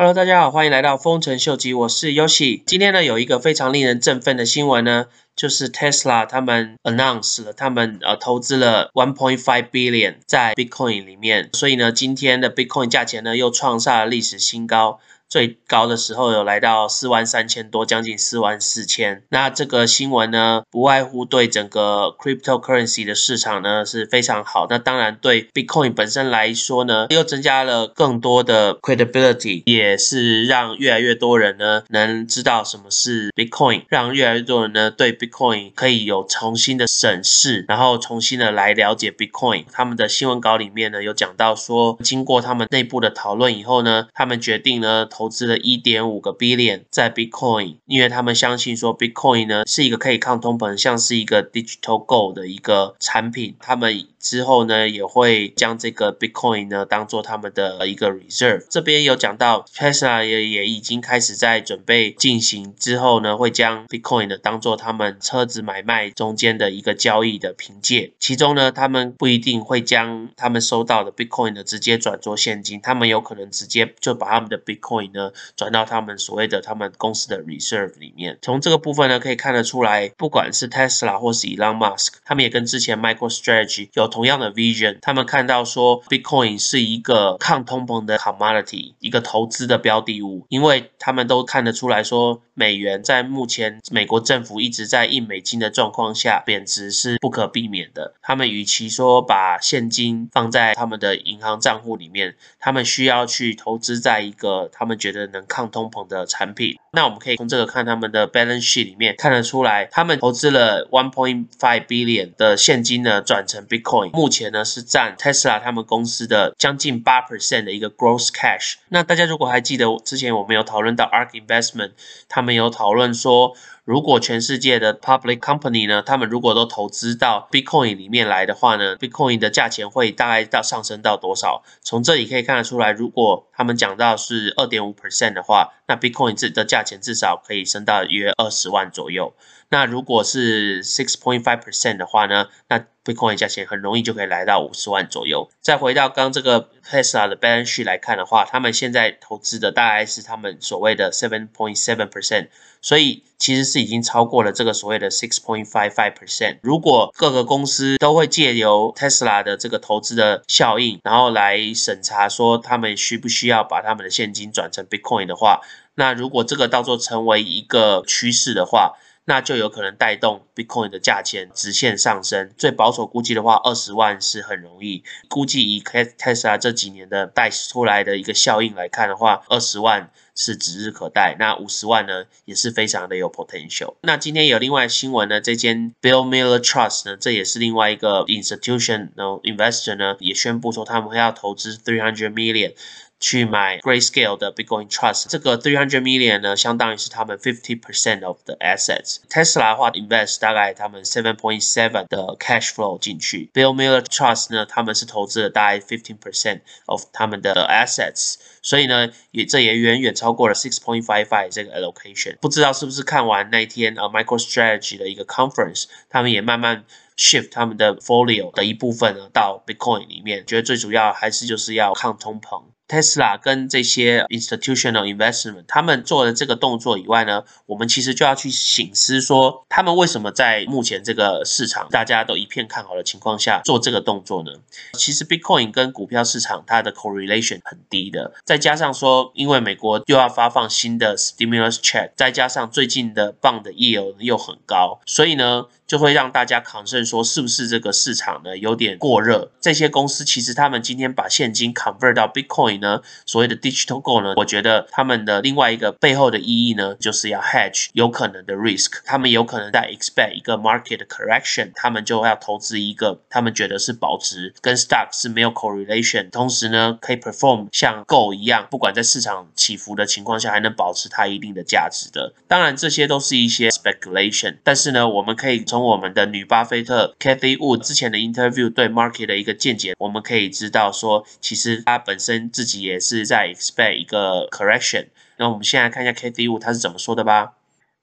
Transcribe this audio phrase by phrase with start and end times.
[0.00, 2.62] Hello，大家好，欢迎来到丰臣秀吉，我是 Yoshi。
[2.64, 15.00] 今天呢，有一个非常令人振奋的新闻呢，就是 Tesla 他们 announce 了，他们呃投资了 one point five billion 在 Bitcoin 里面，所以呢，今天的 Bitcoin 价钱呢又创下了历史新高。
[15.28, 19.22] 最高的时候有来到四万三千多，将近四万四千。
[19.28, 24.66] 那这个新闻呢，不外乎对整个 cryptocurrency 的市场呢是非常好。
[24.70, 39.66] 那当然对 Bitcoin 本身来说呢，又增加了更多的 credibility，也是让越来越多人呢能知道什么是 Bitcoin，让越来越多人呢对 Bitcoin 可以有重新的审视，然后重新的来了解 Bitcoin。
[39.70, 45.06] 他们的新闻稿里面呢有讲到说，经过他们内部的讨论以后呢，他们决定呢。
[45.18, 53.56] 投资了一点五个 billion 在 Bitcoin，因为他们相信说 Bitcoin 呢是一个可以抗通膨，像是一个 digital gold 的一个产品。
[53.58, 58.66] 他们之后呢也会将这个 Bitcoin 呢当做他们的一个 reserve。
[58.68, 68.12] 这边有讲到 Tesla 也也已经开始在准备进行，之后呢会将 Bitcoin 呢当做他们车子买卖中间的一个交易的凭借。
[68.18, 78.38] 其中呢他们不一定会将他们收到的 Bitcoin 呢直接转做现金，他们有可能直接就把他们的 Bitcoin 呢转到他们所谓的他们公司的 reserve 里面。
[78.42, 84.98] 从这个部分呢，可以看得出来，不管是 Tesla 或是 Elon Musk，他们也跟之前 MicroStrategy 有同样的 vision。
[85.00, 98.12] 他们看到说，Bitcoin 是一个抗通膨的 commodity，一个投资的标的物，因为他们都看得出来说，美元在目前美国政府一直在印美金的状况下贬值是不可避免的。
[98.20, 104.98] 他们与其说把现金放在他们的银行账户里面，他们需要去投资在一个他们。
[104.98, 118.74] 觉得能抗通膨的产品，那我们可以从这个看他们的 balance sheet 里面看得出来，他们投资了 one point five billion 的现金呢转成 Bitcoin，目前呢是占 Tesla 他们公司的将近八 percent 的一个 gross cash。
[118.88, 121.92] 那大家如果还记得之前我们有讨论到 Ark Investment，
[122.28, 123.54] 他们有讨论说。
[123.84, 131.62] 如果全世界的 public company 呢，他们如果都投资到 Bitcoin 里面来的话呢，Bitcoin 的价钱会大概到上升到多少？
[131.80, 139.32] 从这里可以看得出来，如果他们讲到是二点五 percent 的话，那 Bitcoin 自己的价钱至少可以升到约二十万左右。
[139.70, 145.48] 那如果是 six point five percent 的话呢，那 Bitcoin 价钱很容易就可以来到五十万左右。
[145.62, 152.48] 再回到刚这个 Tesla 的 balance sheet 来看的话，他们现在投资的大概是他们所谓的 seven point seven percent，
[152.82, 156.58] 所以其实是已经超过了这个所谓的 six point five five percent。
[156.60, 165.62] 如果各个公司都会借由 Tesla 的这个投资的效应，然后来审查说他们需不需要把他们的现金转成 Bitcoin 的话，
[165.94, 168.96] 那如果这个到做成为一个趋势的话，
[169.28, 172.50] 那就有可能带动 Bitcoin 的价钱直线上升。
[172.56, 175.04] 最保守估计的话，二十万是很容易。
[175.28, 181.36] 估计以 Tesla 这几年的带出来的一个效应来看的话，二十万是指日可待。
[181.38, 183.96] 那五十万呢，也是非常的有 potential。
[184.00, 192.72] 那今天有另外新闻呢，这间 Bill Miller Trust 呢，这也是另外一个 institution investor 呢，也宣布说他们会要投资 three hundred million。
[193.20, 199.16] 去买 Grayscale 的 Bitcoin Trust，这个 three hundred million 呢，相当于是他们 fifty percent of the assets。
[199.28, 203.50] Tesla 的话，invest 大概他们 seven point seven 的 cash flow 进去。
[203.52, 212.36] Bill Miller Trust 呢，他们是投资了大概 fifteen percent of 他们的 assets，所以呢，也这也远远超过了 six point five five 这个 allocation。
[212.40, 216.84] 不知道是不是看完那一天呃 MicroStrategy 的一个 conference，他们也慢慢
[217.16, 222.62] shift 他们的 folio 的一部分呢到 Bitcoin 里面，觉得最主要还是就是要抗通膨。
[222.88, 234.52] Tesla 跟这些 institutional investment，他们做了这个动作以外呢，我们其实就要去醒思说，他们为什么在目前这个市场大家都一片看好的情况下做这个动作呢？
[234.94, 245.66] 其实 Bitcoin 跟股票市场它的 correlation 很低的，再加上说，因为美国又要发放新的 stimulus check，再加上最近的 bond 的 yield 又很高，所以呢。
[245.88, 249.50] 就会让大家抗争说，是不是这个市场呢有点过热？
[249.58, 259.00] 这些公司其实他们今天把现金 convert 到 Bitcoin 呢，所谓的 digital go 呢，我觉得他们的另外一个背后的意义呢，就是要 hedge 有可能的 risk。
[259.04, 272.34] 他们有可能在 expect 一个 market correction，他们就要投资一个他们觉得是保值，跟 stock 是没有 correlation，同时呢可以 perform 像 gold 一样，不管在市场起伏的情况下，还能保持它一定的价值的。
[272.46, 285.07] 当然这些都是一些 speculation，但是呢，我们可以从从我们的女巴菲特 Kathy Wood 之前的 interview 对 market 的一个见解，我们可以知道说，其实她本身自己也是在 expect 一个 correction。
[285.37, 287.57] 那我们现在看一下 Kathy Wood 她是怎么说的吧。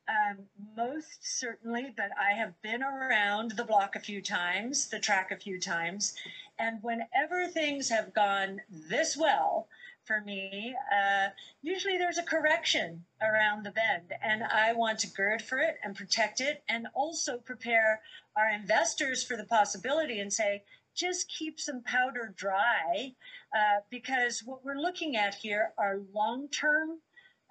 [0.07, 5.31] Um, most certainly, but I have been around the block a few times, the track
[5.31, 6.15] a few times,
[6.59, 8.59] and whenever things have gone
[8.89, 9.67] this well,
[10.06, 11.30] for me, uh,
[11.62, 15.96] usually there's a correction around the bend, and I want to gird for it and
[15.96, 18.02] protect it, and also prepare
[18.36, 20.64] our investors for the possibility and say,
[20.96, 23.14] just keep some powder dry,
[23.56, 27.00] uh, because what we're looking at here are long term,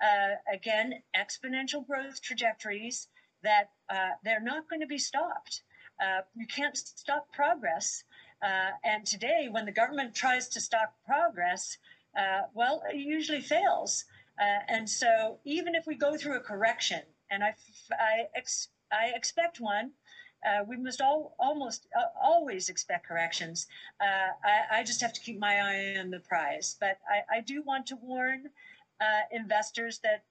[0.02, 3.08] uh, again, exponential growth trajectories
[3.42, 5.62] that uh, they're not going to be stopped.
[6.02, 8.04] Uh, you can't stop progress.
[8.42, 11.78] Uh, and today, when the government tries to stop progress,
[12.16, 14.04] uh, well, it usually fails.
[14.40, 17.54] Uh, and so, even if we go through a correction, and I,
[17.92, 19.92] I, ex, I expect one,
[20.44, 23.66] uh, we must all, almost uh, always expect corrections.
[24.00, 26.76] Uh, I, I, just have to keep my eye on the prize.
[26.78, 28.50] But I, I do want to warn
[29.00, 30.24] uh, investors that,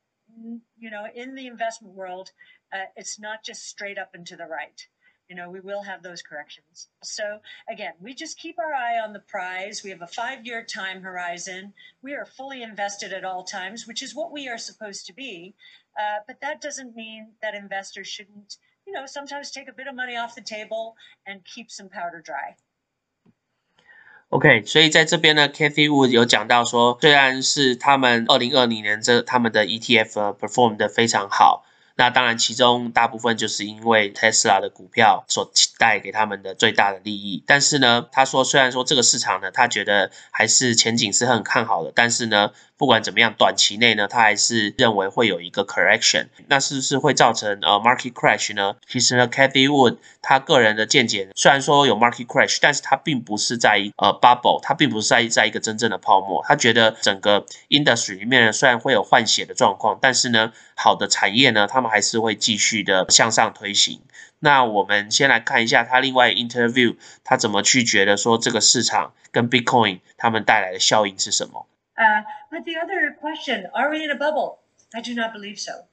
[0.77, 2.31] you know, in the investment world,
[2.95, 4.87] it's not just straight up and to the right
[5.28, 6.88] you know, we will have those corrections.
[7.02, 9.82] So again, we just keep our eye on the prize.
[9.84, 11.74] We have a five year time horizon.
[12.02, 15.54] We are fully invested at all times, which is what we are supposed to be.
[15.98, 19.94] Uh, but that doesn't mean that investors shouldn't, you know, sometimes take a bit of
[19.94, 20.96] money off the table
[21.26, 22.56] and keep some powder dry.
[24.30, 31.64] OK，所以在这边呢，Kathy Wood 有讲到说，虽然是他们二零二零年这他们的 ETF perform 的非常好。
[31.95, 37.43] 那当然，其中大部分就是因为特斯拉的股票所带给他们的最大的利益。
[37.45, 42.51] 但是呢，他说虽然说这个市场呢，他觉得还是前景是很看好的，但是呢。
[42.77, 46.27] 不管怎么样，短期内呢，他还是认为会有一个 correction。
[46.47, 48.75] 那是不是会造成呃 market crash 呢？
[48.87, 56.43] 其实呢，Cathy Wood 他个人的见解，虽然说有 market crash，但是他并不是在呃 bubble，他并不是在在一个真正的泡沫。
[56.47, 64.01] 他觉得整个 industry 里面呢，虽然会有换血的状况，但是呢，好的产业呢，他们还是会继续的向上推行。
[64.39, 71.67] 那我们先来看一下他另外 interview，他怎么去觉得说这个市场跟 Bitcoin 他们带来的效应是什么
[71.97, 74.59] ？Uh, but the other question, are we in a bubble?
[74.93, 75.85] I do not believe so.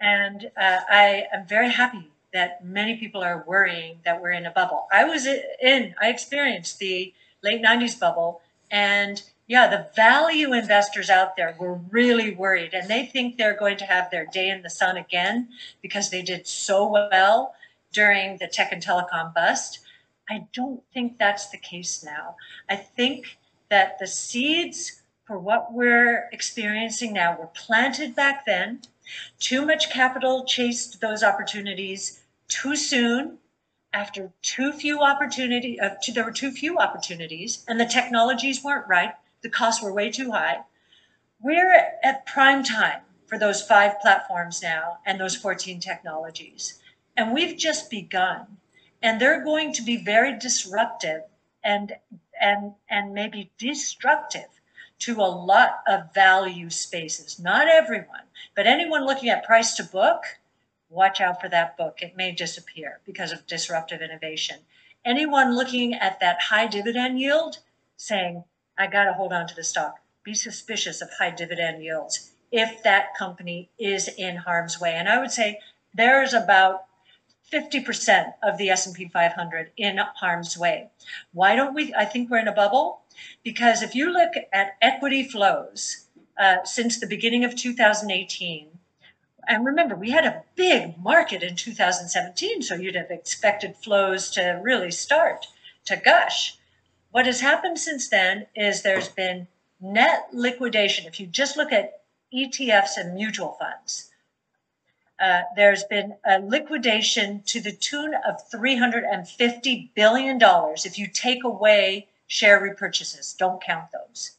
[0.00, 4.50] And uh, I am very happy that many people are worrying that we're in a
[4.50, 4.86] bubble.
[4.92, 8.42] I was in, I experienced the late 90s bubble.
[8.70, 12.74] And yeah, the value investors out there were really worried.
[12.74, 15.48] And they think they're going to have their day in the sun again
[15.80, 17.54] because they did so well
[17.92, 19.78] during the tech and telecom bust.
[20.28, 22.36] I don't think that's the case now.
[22.68, 23.38] I think
[23.70, 27.36] that the seeds for what we're experiencing now.
[27.38, 28.82] Were planted back then.
[29.38, 33.38] Too much capital chased those opportunities too soon.
[33.92, 38.86] After too few opportunity uh, too, there were too few opportunities and the technologies weren't
[38.88, 39.14] right.
[39.42, 40.60] The costs were way too high.
[41.40, 46.78] We're at prime time for those five platforms now and those 14 technologies.
[47.16, 48.58] And we've just begun.
[49.02, 51.22] And they're going to be very disruptive
[51.64, 51.96] and
[52.40, 54.55] and and maybe destructive
[55.00, 57.38] to a lot of value spaces.
[57.38, 58.22] Not everyone,
[58.54, 60.22] but anyone looking at price to book,
[60.88, 61.98] watch out for that book.
[62.00, 64.60] It may disappear because of disruptive innovation.
[65.04, 67.58] Anyone looking at that high dividend yield
[67.96, 68.44] saying,
[68.78, 72.82] I got to hold on to the stock, be suspicious of high dividend yields if
[72.82, 74.94] that company is in harm's way.
[74.94, 75.60] And I would say
[75.94, 76.86] there's about
[77.52, 80.90] 50% of the S&P 500 in harm's way.
[81.32, 83.02] Why don't we I think we're in a bubble
[83.42, 86.06] because if you look at equity flows
[86.38, 88.68] uh, since the beginning of 2018
[89.48, 94.60] and remember we had a big market in 2017 so you'd have expected flows to
[94.62, 95.46] really start
[95.84, 96.56] to gush.
[97.10, 99.46] What has happened since then is there's been
[99.80, 102.02] net liquidation if you just look at
[102.34, 104.10] ETFs and mutual funds
[105.18, 110.38] uh, there's been a liquidation to the tune of $350 billion
[110.84, 113.36] if you take away share repurchases.
[113.36, 114.32] Don't count those.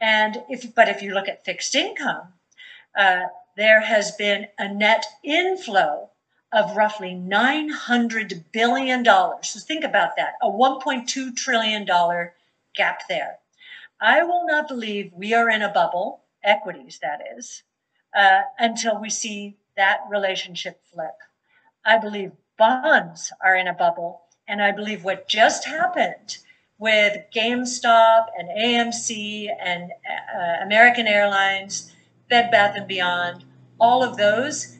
[0.00, 2.34] And if, but if you look at fixed income,
[2.96, 3.24] uh,
[3.56, 6.10] there has been a net inflow
[6.52, 9.04] of roughly $900 billion.
[9.04, 11.86] So think about that a $1.2 trillion
[12.74, 13.38] gap there.
[14.00, 17.62] I will not believe we are in a bubble, equities that is,
[18.16, 21.16] uh, until we see that relationship flip.
[21.84, 24.22] I believe bonds are in a bubble.
[24.46, 26.38] And I believe what just happened
[26.78, 31.94] with GameStop and AMC and uh, American Airlines,
[32.28, 33.44] Bed Bath and Beyond,
[33.80, 34.78] all of those,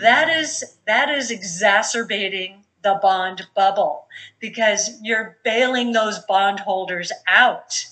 [0.00, 4.06] that is that is exacerbating the bond bubble
[4.40, 7.84] because you're bailing those bondholders out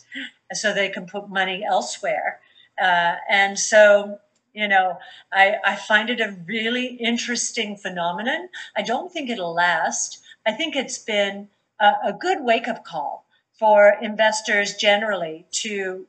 [0.52, 2.40] so they can put money elsewhere.
[2.80, 4.18] Uh, and so
[4.52, 4.99] you know,
[5.32, 8.49] I, I find it a really interesting phenomenon.
[8.76, 10.20] I don't think it'll last.
[10.44, 13.26] I think it's been a, a good wake up call
[13.61, 16.09] for investors generally to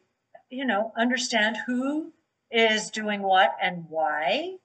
[0.52, 2.12] you know, understand who
[2.52, 4.58] is doing what and why.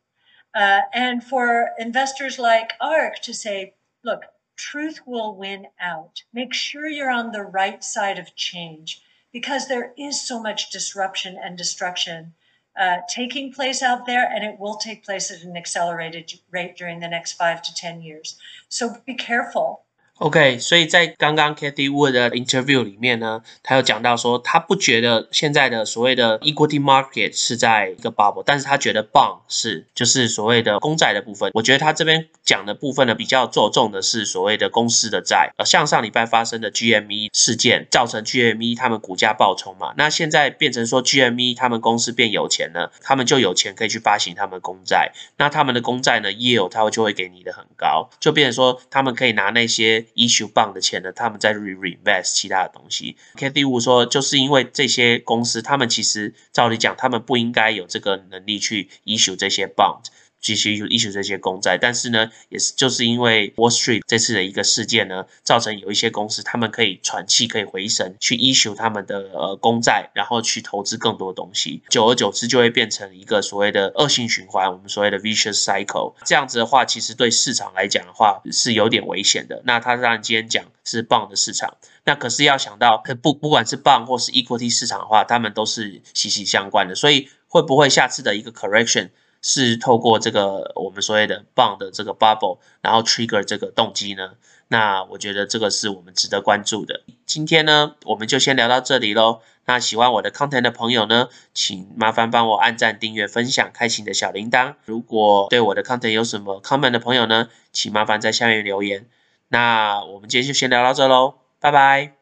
[0.55, 4.23] Uh, and for investors like ARK to say, look,
[4.57, 6.25] truth will win out.
[6.33, 9.01] Make sure you're on the right side of change
[9.33, 12.35] because there is so much disruption and destruction
[12.79, 17.01] uh, taking place out there, and it will take place at an accelerated rate during
[17.01, 18.39] the next five to 10 years.
[18.69, 19.86] So be careful
[20.19, 31.51] OK，所以在刚刚 Kathy Wood 的 interview 里面呢，他有讲到说，他不觉得现在的所谓的 equity market 是在一个 bubble，但是他觉得 bond 是就是所谓的公债的部分。
[31.53, 35.53] 我觉得他这边讲的部分呢，比较着重的是所谓的公司的债。
[35.59, 53.17] 呃，像上礼拜发生的 GME 事件，造成 GME 他们股价暴冲嘛，那现在变成说 GME 他们公司变有钱了，他们就有钱可以去发行他们公债，那他们的公债呢 yield 他就会给你的很高，就变成说他们可以拿那些 issue bond 的钱呢，他们在 re reinvest 其他的东西。
[53.37, 60.05] Katie Wu 说，就是因为这些公司，他们其实照理讲，他们不应该有这个能力去 issue 这些 bond。
[60.41, 76.15] 继续 issue 这些公债，但是呢，也是就是因为 Wall Street 这次的一个事件呢，造成有一些公司他们可以喘气，可以回神，去 issue 他们的呃公债，然后去投资更多东西，久而久之就会变成一个所谓的恶性循环，我们所谓的 vicious cycle。
[76.25, 79.63] 这样子的话，其实对市场来讲的话是有点危险的。
[79.65, 89.11] 那他当然今天讲是棒的市场，那可是要想到不不管是棒或是 equity 市场的话，他们都是息息相关的，所以会不会下次的一个 correction？
[89.49, 94.33] 是透过这个我们所谓的棒的这个 bubble，然后 trigger 这个动机呢？
[94.67, 97.03] 那我觉得这个是我们值得关注的。
[97.27, 99.41] 今天呢，我们就先聊到这里喽。
[99.67, 104.75] 那喜欢我的 content 的朋友呢，请麻烦帮我按赞、订阅、分享、开启你的小铃铛。
[104.85, 109.07] 如果对我的 content 有什么 comment 的朋友呢，请麻烦在下面留言。
[109.47, 112.16] 那我们今天就先聊到这喽，拜拜。